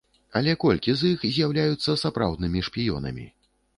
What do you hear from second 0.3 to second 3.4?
Але колькі з іх з'яўляюцца сапраўднымі шпіёнамі?